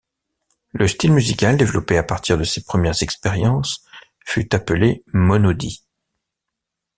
[0.71, 3.85] Le style musical développé à partir de ces premières expériences
[4.25, 5.83] fut appelé monodie.